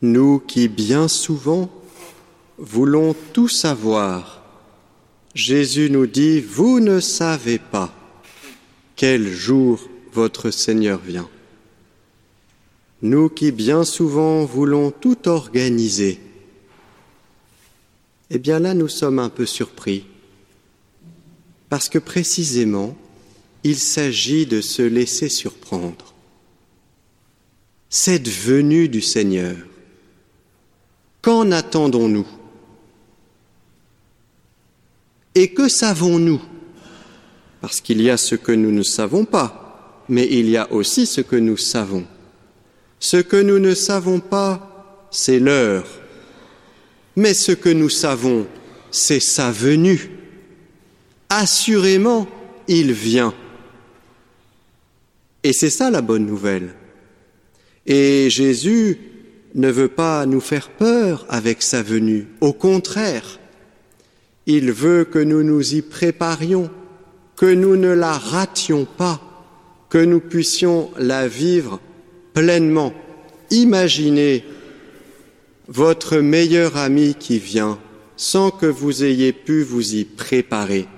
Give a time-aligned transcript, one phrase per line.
[0.00, 1.68] Nous qui bien souvent
[2.56, 4.42] voulons tout savoir,
[5.34, 7.92] Jésus nous dit, vous ne savez pas
[8.94, 9.80] quel jour
[10.12, 11.28] votre Seigneur vient.
[13.02, 16.20] Nous qui bien souvent voulons tout organiser,
[18.30, 20.06] eh bien là nous sommes un peu surpris,
[21.68, 22.96] parce que précisément,
[23.64, 26.14] il s'agit de se laisser surprendre.
[27.90, 29.56] Cette venue du Seigneur,
[31.28, 32.26] qu'en attendons-nous?
[35.34, 36.40] Et que savons-nous?
[37.60, 41.04] Parce qu'il y a ce que nous ne savons pas, mais il y a aussi
[41.04, 42.06] ce que nous savons.
[42.98, 45.86] Ce que nous ne savons pas, c'est l'heure.
[47.14, 48.46] Mais ce que nous savons,
[48.90, 50.10] c'est sa venue.
[51.28, 52.26] Assurément,
[52.68, 53.34] il vient.
[55.42, 56.74] Et c'est ça la bonne nouvelle.
[57.84, 59.17] Et Jésus
[59.54, 62.26] ne veut pas nous faire peur avec sa venue.
[62.40, 63.38] Au contraire,
[64.46, 66.70] il veut que nous nous y préparions,
[67.36, 69.20] que nous ne la rations pas,
[69.90, 71.80] que nous puissions la vivre
[72.34, 72.92] pleinement.
[73.50, 74.44] Imaginez
[75.68, 77.78] votre meilleur ami qui vient
[78.16, 80.88] sans que vous ayez pu vous y préparer.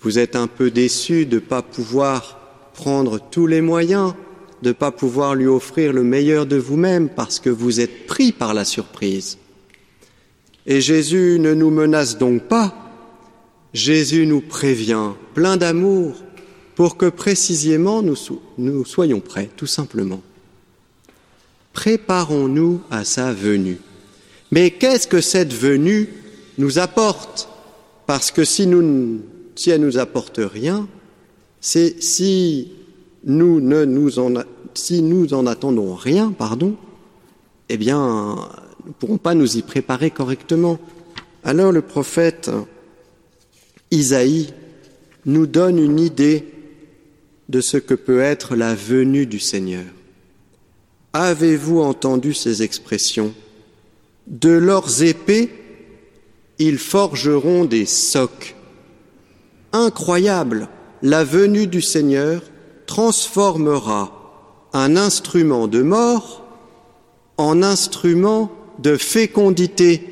[0.00, 4.14] Vous êtes un peu déçu de ne pas pouvoir prendre tous les moyens,
[4.62, 8.30] de ne pas pouvoir lui offrir le meilleur de vous-même parce que vous êtes pris
[8.32, 9.38] par la surprise.
[10.66, 12.72] Et Jésus ne nous menace donc pas,
[13.74, 16.14] Jésus nous prévient, plein d'amour,
[16.76, 20.22] pour que précisément nous, soyons prêts, tout simplement.
[21.72, 23.78] Préparons-nous à sa venue.
[24.52, 26.08] Mais qu'est-ce que cette venue
[26.58, 27.48] nous apporte?
[28.06, 30.86] Parce que si elle nous apporte rien,
[31.60, 32.72] c'est si
[33.24, 34.34] nous ne nous en,
[34.74, 36.76] si nous en attendons rien, pardon,
[37.68, 38.36] eh bien,
[38.84, 40.78] nous ne pourrons pas nous y préparer correctement.
[41.44, 42.50] Alors le prophète
[43.90, 44.52] Isaïe
[45.26, 46.46] nous donne une idée
[47.48, 49.84] de ce que peut être la venue du Seigneur.
[51.12, 53.34] Avez-vous entendu ces expressions?
[54.26, 55.50] De leurs épées,
[56.58, 58.54] ils forgeront des socs.
[59.72, 60.68] Incroyable,
[61.02, 62.42] la venue du Seigneur
[62.86, 64.21] transformera
[64.72, 66.44] un instrument de mort
[67.36, 70.08] en instrument de fécondité.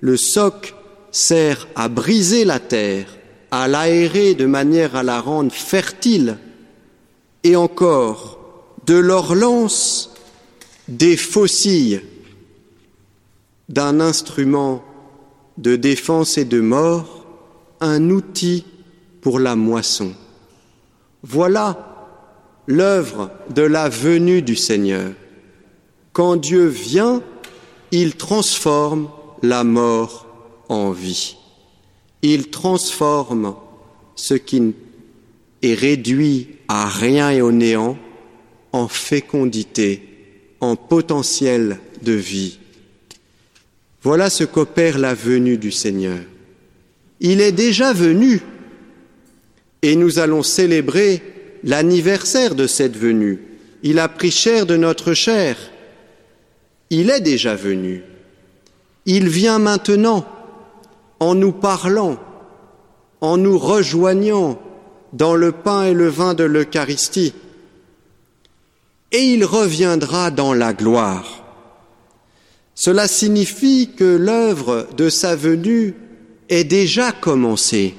[0.00, 0.74] Le soc
[1.10, 3.06] sert à briser la terre,
[3.50, 6.38] à l'aérer de manière à la rendre fertile,
[7.42, 8.38] et encore
[8.86, 10.14] de leur lance
[10.88, 12.02] des faucilles
[13.68, 14.82] d'un instrument
[15.58, 17.24] de défense et de mort,
[17.80, 18.64] un outil
[19.20, 20.12] pour la moisson.
[21.22, 21.89] Voilà
[22.66, 25.12] l'œuvre de la venue du Seigneur.
[26.12, 27.22] Quand Dieu vient,
[27.92, 29.08] il transforme
[29.42, 30.26] la mort
[30.68, 31.36] en vie.
[32.22, 33.54] Il transforme
[34.14, 34.74] ce qui
[35.62, 37.96] est réduit à rien et au néant
[38.72, 40.02] en fécondité,
[40.60, 42.58] en potentiel de vie.
[44.02, 46.18] Voilà ce qu'opère la venue du Seigneur.
[47.20, 48.40] Il est déjà venu
[49.82, 51.22] et nous allons célébrer
[51.64, 53.40] l'anniversaire de cette venue.
[53.82, 55.56] Il a pris chair de notre chair.
[56.90, 58.02] Il est déjà venu.
[59.06, 60.26] Il vient maintenant
[61.18, 62.18] en nous parlant,
[63.20, 64.60] en nous rejoignant
[65.12, 67.34] dans le pain et le vin de l'Eucharistie.
[69.12, 71.44] Et il reviendra dans la gloire.
[72.74, 75.94] Cela signifie que l'œuvre de sa venue
[76.48, 77.94] est déjà commencée.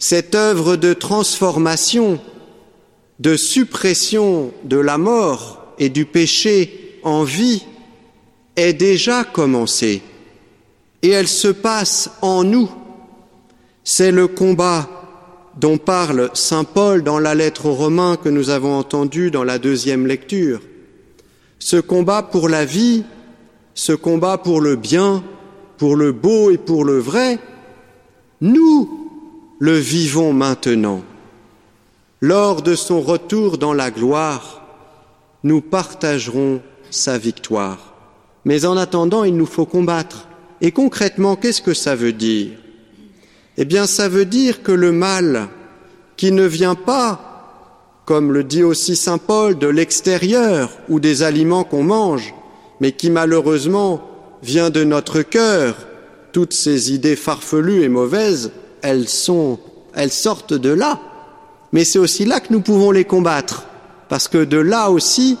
[0.00, 2.18] Cette œuvre de transformation,
[3.18, 7.64] de suppression de la mort et du péché en vie
[8.56, 10.00] est déjà commencée
[11.02, 12.70] et elle se passe en nous.
[13.84, 14.88] C'est le combat
[15.58, 19.58] dont parle Saint Paul dans la lettre aux Romains que nous avons entendue dans la
[19.58, 20.62] deuxième lecture.
[21.58, 23.04] Ce combat pour la vie,
[23.74, 25.22] ce combat pour le bien,
[25.76, 27.38] pour le beau et pour le vrai,
[28.40, 28.99] nous
[29.60, 31.02] le vivons maintenant.
[32.22, 34.62] Lors de son retour dans la gloire,
[35.44, 37.94] nous partagerons sa victoire.
[38.46, 40.28] Mais en attendant, il nous faut combattre.
[40.62, 42.52] Et concrètement, qu'est-ce que ça veut dire?
[43.58, 45.48] Eh bien, ça veut dire que le mal,
[46.16, 51.64] qui ne vient pas, comme le dit aussi Saint Paul, de l'extérieur ou des aliments
[51.64, 52.34] qu'on mange,
[52.80, 54.08] mais qui malheureusement
[54.42, 55.76] vient de notre cœur,
[56.32, 59.58] toutes ces idées farfelues et mauvaises, elles sont,
[59.94, 60.98] elles sortent de là.
[61.72, 63.66] Mais c'est aussi là que nous pouvons les combattre,
[64.08, 65.38] parce que de là aussi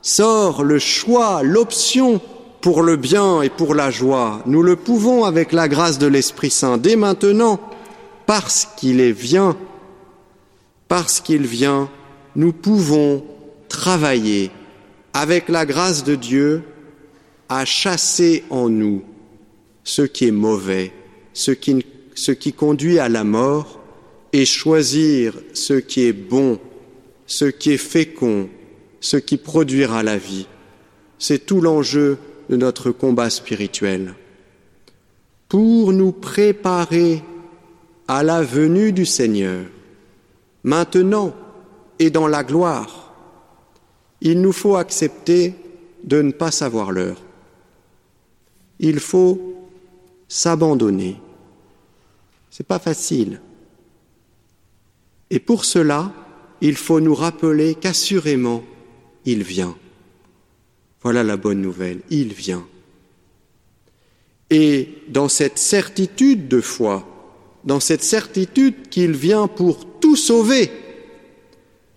[0.00, 2.20] sort le choix, l'option
[2.60, 4.40] pour le bien et pour la joie.
[4.46, 7.60] Nous le pouvons avec la grâce de l'Esprit Saint dès maintenant,
[8.26, 9.56] parce qu'il est vient,
[10.88, 11.88] parce qu'il vient,
[12.34, 13.22] nous pouvons
[13.68, 14.50] travailler
[15.12, 16.62] avec la grâce de Dieu
[17.48, 19.02] à chasser en nous
[19.84, 20.92] ce qui est mauvais,
[21.32, 21.86] ce qui,
[22.16, 23.78] ce qui conduit à la mort,
[24.32, 26.58] et choisir ce qui est bon,
[27.26, 28.48] ce qui est fécond,
[29.00, 30.46] ce qui produira la vie.
[31.18, 32.18] C'est tout l'enjeu
[32.50, 34.14] de notre combat spirituel.
[35.48, 37.22] Pour nous préparer
[38.08, 39.64] à la venue du Seigneur,
[40.64, 41.34] maintenant
[41.98, 43.14] et dans la gloire,
[44.20, 45.54] il nous faut accepter
[46.04, 47.22] de ne pas savoir l'heure.
[48.80, 49.40] Il faut
[50.28, 51.16] s'abandonner.
[52.56, 53.42] C'est pas facile.
[55.28, 56.10] Et pour cela,
[56.62, 58.64] il faut nous rappeler qu'assurément,
[59.26, 59.76] il vient.
[61.02, 62.66] Voilà la bonne nouvelle, il vient.
[64.48, 67.06] Et dans cette certitude de foi,
[67.64, 70.70] dans cette certitude qu'il vient pour tout sauver,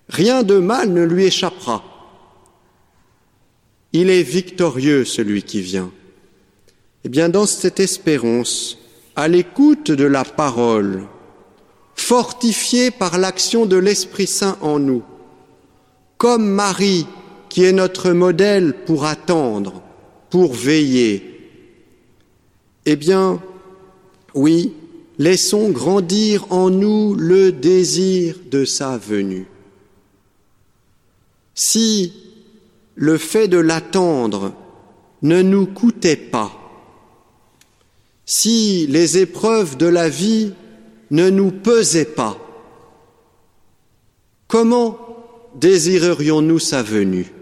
[0.09, 1.85] rien de mal ne lui échappera.
[3.94, 5.89] Il est victorieux, celui qui vient.
[7.06, 8.78] Eh bien, dans cette espérance,
[9.19, 11.04] à l'écoute de la parole,
[11.94, 15.04] fortifiée par l'action de l'Esprit Saint en nous,
[16.18, 17.06] comme Marie,
[17.50, 19.81] qui est notre modèle pour attendre,
[20.30, 21.51] pour veiller,
[22.86, 23.42] eh bien,
[24.36, 24.71] oui,
[25.18, 29.48] laissons grandir en nous le désir de sa venue.
[31.56, 32.13] Si
[32.95, 34.54] le fait de l'attendre
[35.24, 36.69] ne nous coûtait pas,
[38.31, 40.53] si les épreuves de la vie
[41.09, 42.37] ne nous pesaient pas,
[44.47, 44.99] comment
[45.55, 47.33] désirerions-nous sa venue?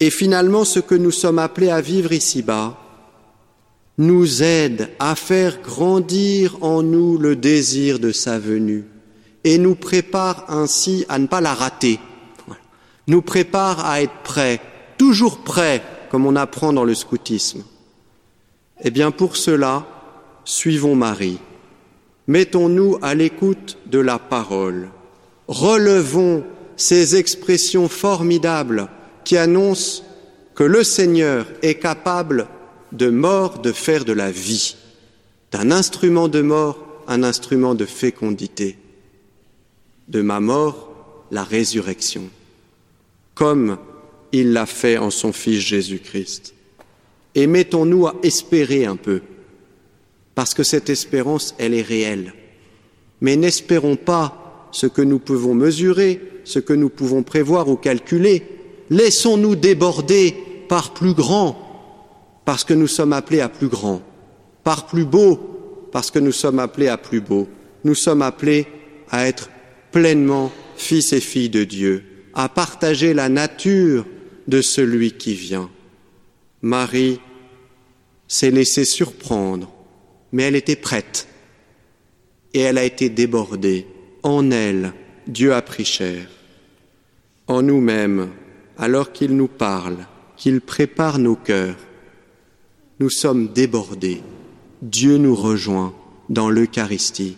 [0.00, 2.78] Et finalement, ce que nous sommes appelés à vivre ici-bas
[3.98, 8.86] nous aide à faire grandir en nous le désir de sa venue
[9.44, 12.00] et nous prépare ainsi à ne pas la rater,
[13.06, 14.62] nous prépare à être prêts,
[14.96, 17.64] toujours prêts, comme on apprend dans le scoutisme.
[18.84, 19.86] Eh bien, pour cela,
[20.44, 21.38] suivons Marie.
[22.26, 24.90] Mettons-nous à l'écoute de la parole.
[25.48, 26.44] Relevons
[26.76, 28.88] ces expressions formidables
[29.24, 30.04] qui annoncent
[30.54, 32.46] que le Seigneur est capable
[32.92, 34.76] de mort de faire de la vie,
[35.50, 36.78] d'un instrument de mort
[37.08, 38.78] un instrument de fécondité,
[40.08, 42.28] de ma mort la résurrection,
[43.34, 43.78] comme
[44.32, 46.54] il l'a fait en son Fils Jésus-Christ
[47.34, 49.22] et mettons-nous à espérer un peu,
[50.34, 52.34] parce que cette espérance, elle est réelle.
[53.20, 58.42] Mais n'espérons pas ce que nous pouvons mesurer, ce que nous pouvons prévoir ou calculer.
[58.90, 60.34] Laissons-nous déborder
[60.68, 64.02] par plus grand, parce que nous sommes appelés à plus grand,
[64.64, 67.48] par plus beau, parce que nous sommes appelés à plus beau.
[67.84, 68.66] Nous sommes appelés
[69.10, 69.50] à être
[69.92, 72.04] pleinement fils et filles de Dieu,
[72.34, 74.06] à partager la nature
[74.46, 75.70] de celui qui vient.
[76.62, 77.20] Marie
[78.26, 79.72] s'est laissée surprendre,
[80.32, 81.28] mais elle était prête
[82.54, 83.86] et elle a été débordée.
[84.22, 84.92] En elle,
[85.26, 86.26] Dieu a pris chair.
[87.46, 88.30] En nous-mêmes,
[88.76, 90.06] alors qu'il nous parle,
[90.36, 91.76] qu'il prépare nos cœurs,
[93.00, 94.22] nous sommes débordés.
[94.82, 95.94] Dieu nous rejoint
[96.28, 97.36] dans l'Eucharistie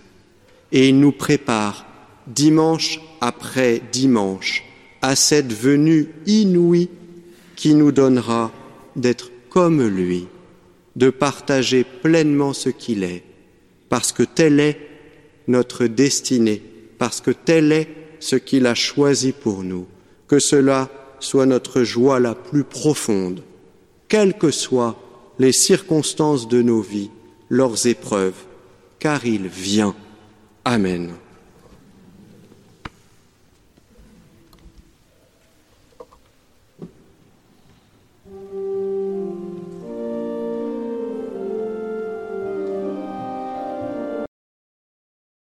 [0.72, 1.86] et il nous prépare
[2.26, 4.64] dimanche après dimanche
[5.02, 6.88] à cette venue inouïe
[7.56, 8.50] qui nous donnera
[8.96, 10.26] d'être comme lui,
[10.96, 13.24] de partager pleinement ce qu'il est,
[13.88, 14.78] parce que telle est
[15.48, 16.62] notre destinée,
[16.98, 17.88] parce que tel est
[18.20, 19.86] ce qu'il a choisi pour nous,
[20.28, 23.42] que cela soit notre joie la plus profonde,
[24.08, 24.96] quelles que soient
[25.38, 27.10] les circonstances de nos vies,
[27.48, 28.44] leurs épreuves,
[28.98, 29.94] car il vient.
[30.64, 31.12] Amen.